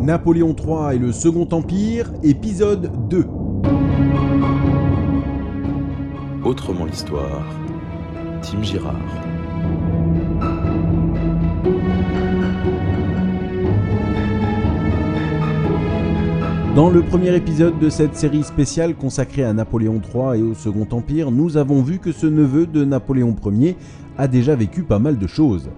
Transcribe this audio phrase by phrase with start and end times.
[0.00, 3.26] Napoléon III et le Second Empire, épisode 2.
[6.44, 7.44] Autrement l'histoire,
[8.42, 8.94] Tim Girard.
[16.76, 20.86] Dans le premier épisode de cette série spéciale consacrée à Napoléon III et au Second
[20.90, 23.76] Empire, nous avons vu que ce neveu de Napoléon Ier
[24.18, 25.70] a déjà vécu pas mal de choses.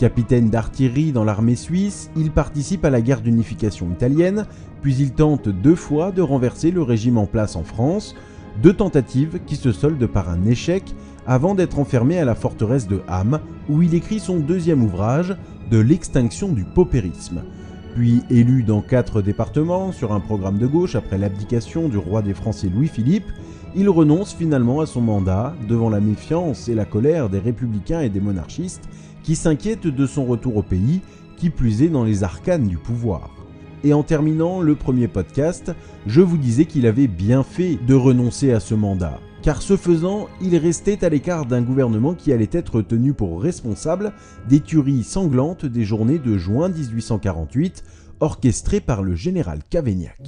[0.00, 4.46] Capitaine d'artillerie dans l'armée suisse, il participe à la guerre d'unification italienne,
[4.80, 8.14] puis il tente deux fois de renverser le régime en place en France,
[8.62, 10.94] deux tentatives qui se soldent par un échec
[11.26, 15.36] avant d'être enfermé à la forteresse de Ham, où il écrit son deuxième ouvrage,
[15.70, 17.42] De l'extinction du paupérisme.
[17.94, 22.32] Puis élu dans quatre départements sur un programme de gauche après l'abdication du roi des
[22.32, 23.30] Français Louis-Philippe,
[23.76, 28.08] il renonce finalement à son mandat devant la méfiance et la colère des républicains et
[28.08, 28.88] des monarchistes
[29.22, 31.00] qui s'inquiètent de son retour au pays,
[31.36, 33.30] qui plus est dans les arcanes du pouvoir.
[33.82, 35.72] Et en terminant le premier podcast,
[36.06, 40.28] je vous disais qu'il avait bien fait de renoncer à ce mandat, car ce faisant,
[40.42, 44.12] il restait à l'écart d'un gouvernement qui allait être tenu pour responsable
[44.48, 47.84] des tueries sanglantes des journées de juin 1848,
[48.20, 50.20] orchestrées par le général Cavaignac.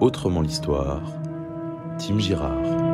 [0.00, 1.02] Autrement l'histoire,
[1.98, 2.85] Tim Girard.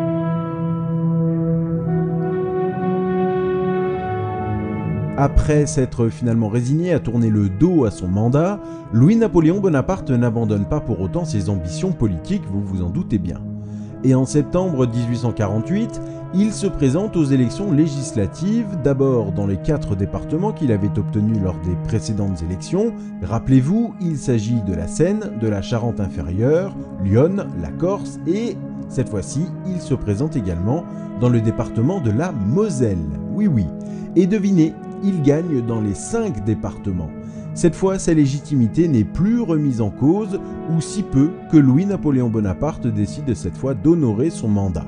[5.18, 8.58] Après s'être finalement résigné à tourner le dos à son mandat,
[8.94, 13.38] Louis-Napoléon Bonaparte n'abandonne pas pour autant ses ambitions politiques, vous vous en doutez bien.
[14.04, 16.00] Et en septembre 1848,
[16.34, 21.58] il se présente aux élections législatives, d'abord dans les quatre départements qu'il avait obtenus lors
[21.60, 22.94] des précédentes élections.
[23.22, 26.74] Rappelez-vous, il s'agit de la Seine, de la Charente inférieure,
[27.04, 28.56] Lyon, la Corse et,
[28.88, 30.84] cette fois-ci, il se présente également
[31.20, 32.96] dans le département de la Moselle.
[33.34, 33.66] Oui oui.
[34.16, 34.72] Et devinez,
[35.02, 37.10] il gagne dans les cinq départements.
[37.54, 40.40] Cette fois, sa légitimité n'est plus remise en cause,
[40.70, 44.86] ou si peu que Louis-Napoléon Bonaparte décide cette fois d'honorer son mandat.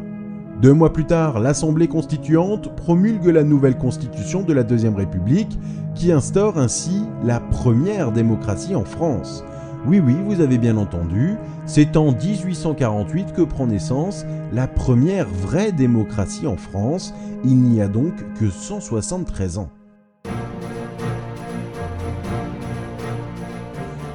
[0.62, 5.58] Deux mois plus tard, l'Assemblée constituante promulgue la nouvelle constitution de la Deuxième République,
[5.94, 9.44] qui instaure ainsi la première démocratie en France.
[9.86, 11.34] Oui oui, vous avez bien entendu,
[11.66, 17.12] c'est en 1848 que prend naissance la première vraie démocratie en France,
[17.44, 19.68] il n'y a donc que 173 ans.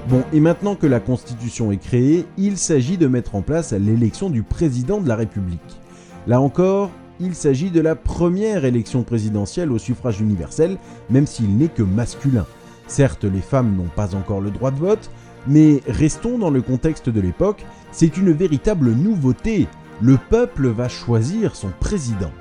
[0.09, 4.31] Bon, et maintenant que la Constitution est créée, il s'agit de mettre en place l'élection
[4.31, 5.79] du président de la République.
[6.25, 6.89] Là encore,
[7.19, 10.79] il s'agit de la première élection présidentielle au suffrage universel,
[11.11, 12.47] même s'il n'est que masculin.
[12.87, 15.11] Certes, les femmes n'ont pas encore le droit de vote,
[15.47, 19.67] mais restons dans le contexte de l'époque, c'est une véritable nouveauté.
[20.01, 22.31] Le peuple va choisir son président.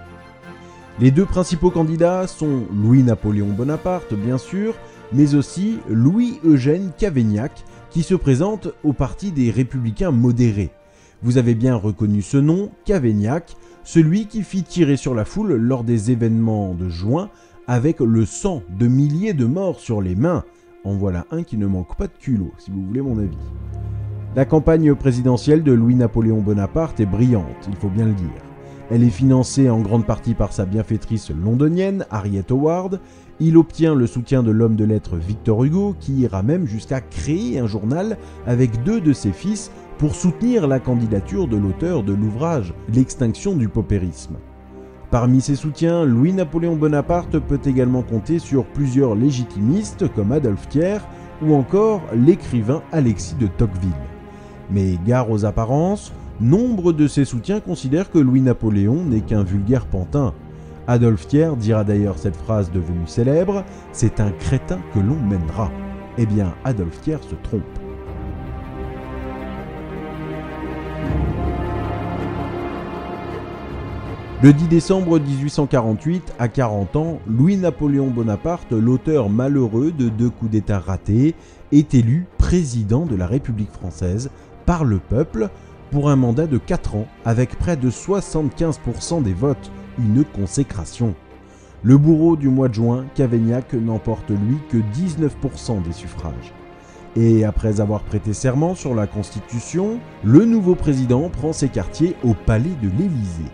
[1.01, 4.75] Les deux principaux candidats sont Louis-Napoléon Bonaparte, bien sûr,
[5.13, 10.71] mais aussi Louis-Eugène Cavaignac, qui se présente au parti des républicains modérés.
[11.23, 15.83] Vous avez bien reconnu ce nom, Cavaignac, celui qui fit tirer sur la foule lors
[15.83, 17.31] des événements de juin
[17.67, 20.45] avec le sang de milliers de morts sur les mains.
[20.85, 23.37] En voilà un qui ne manque pas de culot, si vous voulez mon avis.
[24.37, 28.48] La campagne présidentielle de Louis-Napoléon Bonaparte est brillante, il faut bien le dire.
[28.91, 33.01] Elle est financée en grande partie par sa bienfaitrice londonienne, Harriet Howard.
[33.39, 37.59] Il obtient le soutien de l'homme de lettres Victor Hugo, qui ira même jusqu'à créer
[37.59, 38.17] un journal
[38.47, 43.69] avec deux de ses fils pour soutenir la candidature de l'auteur de l'ouvrage L'extinction du
[43.69, 44.37] paupérisme.
[45.11, 51.01] Parmi ses soutiens, Louis-Napoléon Bonaparte peut également compter sur plusieurs légitimistes comme Adolphe Thiers
[51.43, 53.91] ou encore l'écrivain Alexis de Tocqueville.
[54.71, 60.35] Mais gare aux apparences, nombre de ses soutiens considèrent que Louis-Napoléon n'est qu'un vulgaire pantin.
[60.87, 65.71] Adolphe Thiers dira d'ailleurs cette phrase devenue célèbre C'est un crétin que l'on mènera.
[66.17, 67.63] Eh bien, Adolphe Thiers se trompe.
[74.41, 80.79] Le 10 décembre 1848, à 40 ans, Louis-Napoléon Bonaparte, l'auteur malheureux de deux coups d'État
[80.79, 81.35] ratés,
[81.73, 84.31] est élu président de la République française
[84.65, 85.49] par le peuple
[85.91, 91.15] pour un mandat de 4 ans avec près de 75% des votes, une consécration.
[91.83, 96.53] Le bourreau du mois de juin, Cavaignac, n'emporte lui que 19% des suffrages.
[97.17, 102.35] Et après avoir prêté serment sur la Constitution, le nouveau président prend ses quartiers au
[102.35, 103.51] palais de l'Élysée.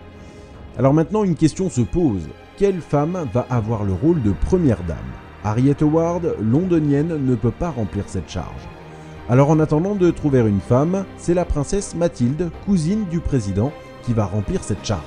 [0.77, 2.27] Alors maintenant, une question se pose.
[2.57, 4.97] Quelle femme va avoir le rôle de première dame?
[5.43, 8.67] Harriet Howard, londonienne, ne peut pas remplir cette charge.
[9.27, 13.73] Alors en attendant de trouver une femme, c'est la princesse Mathilde, cousine du président,
[14.03, 15.01] qui va remplir cette charge.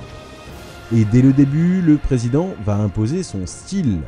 [0.93, 3.99] Et dès le début, le président va imposer son style.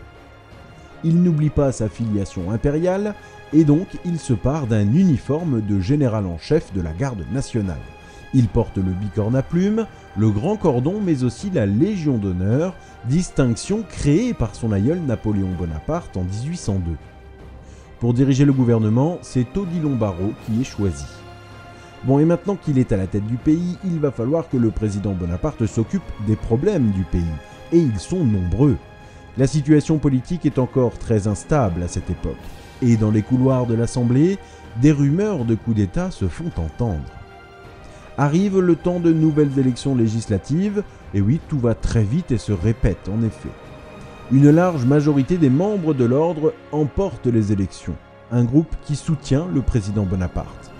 [1.05, 3.15] Il n'oublie pas sa filiation impériale,
[3.53, 7.77] et donc il se part d'un uniforme de général en chef de la garde nationale.
[8.33, 9.87] Il porte le bicorne à plumes,
[10.17, 12.75] le grand cordon, mais aussi la Légion d'honneur,
[13.05, 16.97] distinction créée par son aïeul Napoléon Bonaparte en 1802.
[18.01, 21.05] Pour diriger le gouvernement, c'est Odilon Barrot qui est choisi.
[22.03, 24.71] Bon, et maintenant qu'il est à la tête du pays, il va falloir que le
[24.71, 27.21] président Bonaparte s'occupe des problèmes du pays.
[27.71, 28.75] Et ils sont nombreux.
[29.37, 32.33] La situation politique est encore très instable à cette époque.
[32.81, 34.39] Et dans les couloirs de l'Assemblée,
[34.81, 37.05] des rumeurs de coup d'État se font entendre.
[38.17, 40.83] Arrive le temps de nouvelles élections législatives,
[41.13, 43.49] et oui, tout va très vite et se répète en effet.
[44.33, 47.97] Une large majorité des membres de l'ordre emporte les élections,
[48.31, 50.71] un groupe qui soutient le président Bonaparte.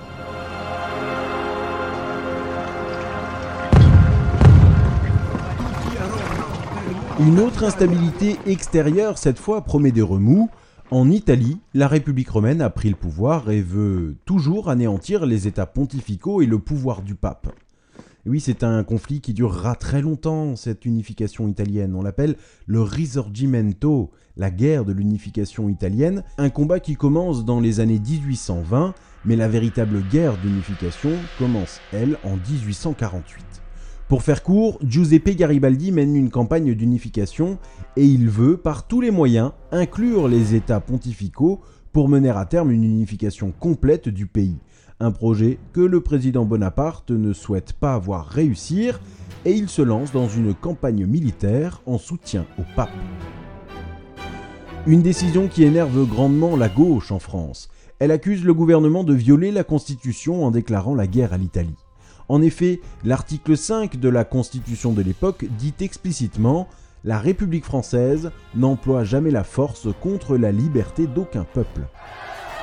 [7.20, 10.50] Une autre instabilité extérieure cette fois promet des remous.
[10.90, 15.66] En Italie, la République romaine a pris le pouvoir et veut toujours anéantir les États
[15.66, 17.48] pontificaux et le pouvoir du pape.
[18.28, 21.96] Oui, c'est un conflit qui durera très longtemps, cette unification italienne.
[21.96, 22.36] On l'appelle
[22.68, 28.94] le Risorgimento, la guerre de l'unification italienne, un combat qui commence dans les années 1820,
[29.26, 33.44] mais la véritable guerre d'unification commence, elle, en 1848.
[34.08, 37.58] Pour faire court, Giuseppe Garibaldi mène une campagne d'unification
[37.96, 42.72] et il veut, par tous les moyens, inclure les États pontificaux pour mener à terme
[42.72, 44.58] une unification complète du pays.
[45.04, 49.02] Un projet que le président Bonaparte ne souhaite pas voir réussir
[49.46, 52.92] et il se lance dans une campagne militaire en soutien au pape.
[54.86, 57.68] Une décision qui énerve grandement la gauche en France.
[57.98, 61.84] Elle accuse le gouvernement de violer la Constitution en déclarant la guerre à l'Italie.
[62.30, 66.68] En effet, l'article 5 de la Constitution de l'époque dit explicitement
[67.04, 71.88] La République française n'emploie jamais la force contre la liberté d'aucun peuple.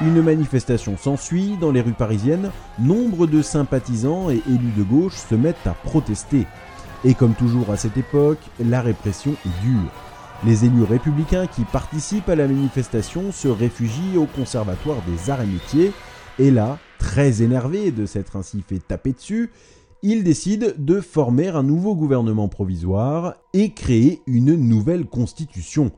[0.00, 5.34] Une manifestation s'ensuit dans les rues parisiennes, nombre de sympathisants et élus de gauche se
[5.34, 6.46] mettent à protester.
[7.04, 9.90] Et comme toujours à cette époque, la répression est dure.
[10.46, 15.46] Les élus républicains qui participent à la manifestation se réfugient au Conservatoire des arts et
[15.46, 15.92] métiers,
[16.38, 19.50] et là, très énervé de s'être ainsi fait taper dessus,
[20.02, 25.90] il décide de former un nouveau gouvernement provisoire et créer une nouvelle constitution.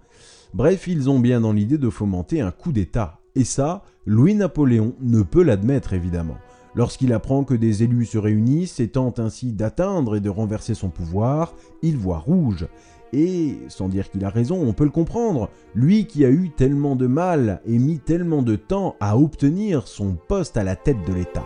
[0.55, 3.20] Bref, ils ont bien dans l'idée de fomenter un coup d'État.
[3.37, 6.39] Et ça, Louis-Napoléon ne peut l'admettre évidemment.
[6.75, 10.89] Lorsqu'il apprend que des élus se réunissent et tentent ainsi d'atteindre et de renverser son
[10.89, 12.67] pouvoir, il voit rouge.
[13.13, 16.95] Et, sans dire qu'il a raison, on peut le comprendre, lui qui a eu tellement
[16.95, 21.13] de mal et mis tellement de temps à obtenir son poste à la tête de
[21.13, 21.45] l'État.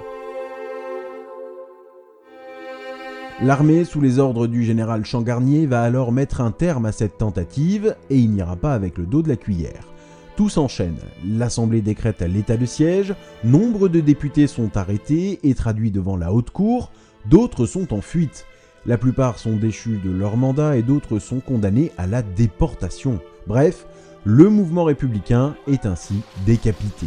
[3.43, 7.97] L'armée, sous les ordres du général Changarnier, va alors mettre un terme à cette tentative
[8.11, 9.94] et il n'ira pas avec le dos de la cuillère.
[10.37, 10.99] Tout s'enchaîne.
[11.25, 13.15] L'Assemblée décrète l'état de siège,
[13.45, 16.91] nombre de députés sont arrêtés et traduits devant la haute cour,
[17.27, 18.47] d'autres sont en fuite.
[18.85, 23.21] La plupart sont déchus de leur mandat et d'autres sont condamnés à la déportation.
[23.47, 23.87] Bref,
[24.25, 26.15] le mouvement républicain est ainsi
[26.45, 27.07] décapité.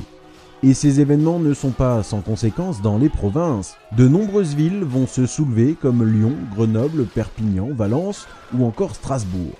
[0.63, 3.75] Et ces événements ne sont pas sans conséquences dans les provinces.
[3.95, 9.53] De nombreuses villes vont se soulever comme Lyon, Grenoble, Perpignan, Valence ou encore Strasbourg.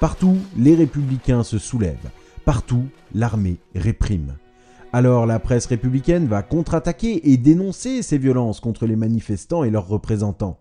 [0.00, 2.10] Partout, les républicains se soulèvent.
[2.48, 4.38] Partout, l'armée réprime.
[4.94, 9.86] Alors la presse républicaine va contre-attaquer et dénoncer ces violences contre les manifestants et leurs
[9.86, 10.58] représentants.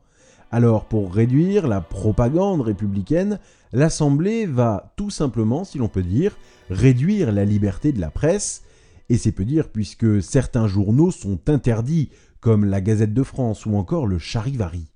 [0.51, 3.39] Alors pour réduire la propagande républicaine,
[3.71, 6.37] l'Assemblée va tout simplement, si l'on peut dire,
[6.69, 8.63] réduire la liberté de la presse,
[9.07, 12.09] et c'est peu dire puisque certains journaux sont interdits,
[12.41, 14.91] comme la Gazette de France ou encore le Charivari.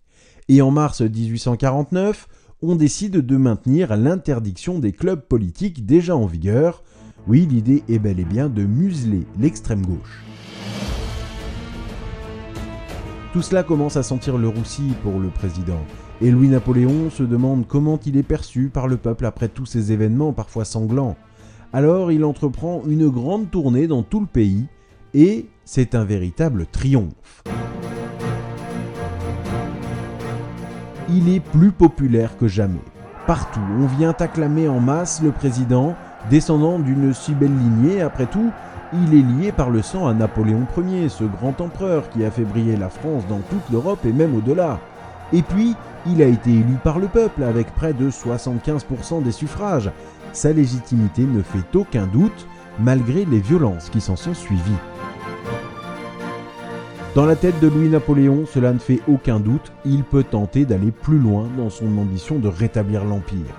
[0.50, 2.28] Et en mars 1849,
[2.62, 6.84] on décide de maintenir l'interdiction des clubs politiques déjà en vigueur.
[7.28, 10.24] Oui, l'idée est bel et bien de museler l'extrême gauche.
[13.34, 15.80] Tout cela commence à sentir le roussi pour le président.
[16.22, 20.34] Et Louis-Napoléon se demande comment il est perçu par le peuple après tous ces événements
[20.34, 21.16] parfois sanglants.
[21.74, 24.66] Alors il entreprend une grande tournée dans tout le pays,
[25.14, 27.44] et c'est un véritable triomphe.
[31.14, 32.80] Il est plus populaire que jamais.
[33.28, 35.94] Partout, on vient acclamer en masse le président,
[36.30, 38.52] descendant d'une si belle lignée, après tout,
[38.94, 42.44] il est lié par le sang à Napoléon Ier, ce grand empereur qui a fait
[42.44, 44.80] briller la France dans toute l'Europe et même au-delà.
[45.34, 45.76] Et puis,
[46.06, 49.92] il a été élu par le peuple avec près de 75% des suffrages.
[50.34, 52.48] Sa légitimité ne fait aucun doute,
[52.80, 54.72] malgré les violences qui s'en sont suivies.
[57.14, 61.20] Dans la tête de Louis-Napoléon, cela ne fait aucun doute, il peut tenter d'aller plus
[61.20, 63.54] loin dans son ambition de rétablir l'Empire.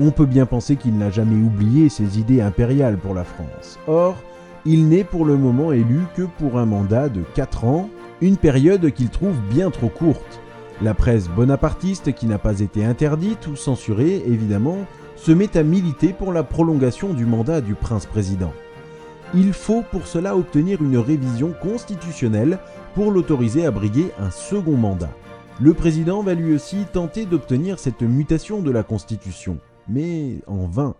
[0.00, 3.78] On peut bien penser qu'il n'a jamais oublié ses idées impériales pour la France.
[3.88, 4.16] Or,
[4.64, 7.90] il n'est pour le moment élu que pour un mandat de 4 ans,
[8.22, 10.40] une période qu'il trouve bien trop courte.
[10.80, 14.78] La presse bonapartiste, qui n'a pas été interdite ou censurée, évidemment,
[15.14, 18.54] se met à militer pour la prolongation du mandat du prince-président.
[19.34, 22.58] Il faut pour cela obtenir une révision constitutionnelle
[22.94, 25.10] pour l'autoriser à briguer un second mandat.
[25.60, 30.94] Le président va lui aussi tenter d'obtenir cette mutation de la Constitution, mais en vain.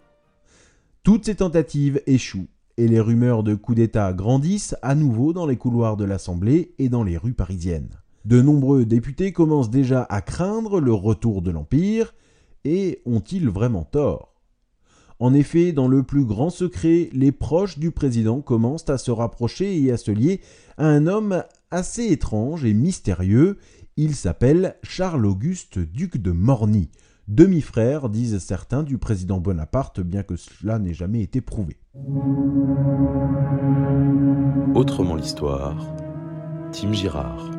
[1.05, 5.57] Toutes ces tentatives échouent et les rumeurs de coup d'État grandissent à nouveau dans les
[5.57, 7.99] couloirs de l'Assemblée et dans les rues parisiennes.
[8.27, 12.15] De nombreux députés commencent déjà à craindre le retour de l'Empire,
[12.65, 14.35] et ont-ils vraiment tort?
[15.21, 19.81] En effet, dans le plus grand secret, les proches du président commencent à se rapprocher
[19.83, 20.41] et à se lier
[20.77, 23.59] à un homme assez étrange et mystérieux.
[23.97, 26.91] Il s'appelle Charles-Auguste, duc de Morny,
[27.27, 31.77] demi-frère, disent certains, du président Bonaparte, bien que cela n'ait jamais été prouvé.
[34.75, 35.77] Autrement l'histoire,
[36.71, 37.58] Tim Girard.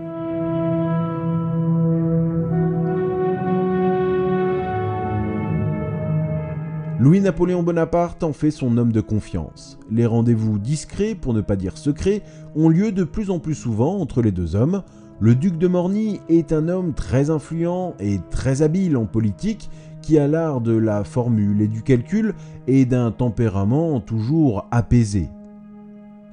[7.00, 9.80] Louis-Napoléon Bonaparte en fait son homme de confiance.
[9.90, 12.24] Les rendez-vous discrets, pour ne pas dire secrets,
[12.58, 14.84] ont lieu de plus en plus souvent entre les deux hommes.
[15.22, 19.70] Le duc de Morny est un homme très influent et très habile en politique
[20.02, 22.34] qui a l'art de la formule et du calcul
[22.68, 25.30] et d'un tempérament toujours apaisé.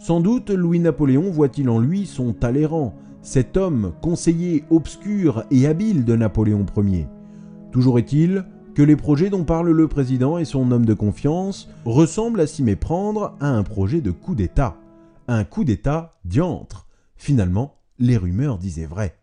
[0.00, 6.16] Sans doute Louis-Napoléon voit-il en lui son Talleyrand, cet homme conseiller obscur et habile de
[6.16, 7.06] Napoléon Ier.
[7.70, 8.44] Toujours est-il
[8.76, 12.62] que les projets dont parle le président et son homme de confiance ressemblent à s'y
[12.62, 14.76] méprendre à un projet de coup d'État.
[15.28, 16.86] Un coup d'État diantre.
[17.16, 19.16] Finalement, les rumeurs disaient vrai.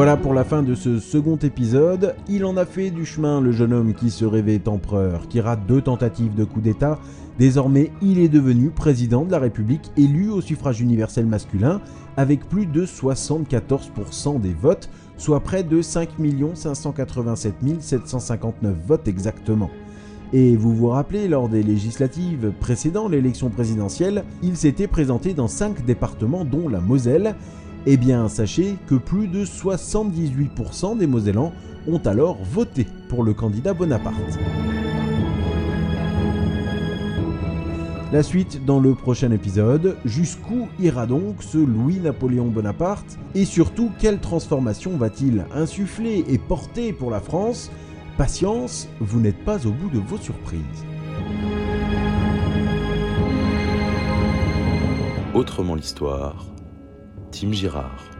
[0.00, 2.14] Voilà pour la fin de ce second épisode.
[2.26, 5.66] Il en a fait du chemin le jeune homme qui se rêvait empereur, qui rate
[5.66, 6.98] deux tentatives de coup d'État.
[7.38, 11.82] Désormais, il est devenu président de la République élu au suffrage universel masculin
[12.16, 14.88] avec plus de 74% des votes,
[15.18, 16.08] soit près de 5
[16.54, 19.68] 587 759 votes exactement.
[20.32, 25.84] Et vous vous rappelez, lors des législatives précédant l'élection présidentielle, il s'était présenté dans 5
[25.84, 27.34] départements dont la Moselle,
[27.86, 31.52] eh bien, sachez que plus de 78% des Mosellans
[31.88, 34.38] ont alors voté pour le candidat Bonaparte.
[38.12, 43.18] La suite dans le prochain épisode, jusqu'où ira donc ce Louis-Napoléon Bonaparte?
[43.36, 47.70] Et surtout quelle transformation va-t-il insuffler et porter pour la France?
[48.18, 50.60] Patience, vous n'êtes pas au bout de vos surprises.
[55.32, 56.46] Autrement l'histoire
[57.30, 58.19] Tim Girard.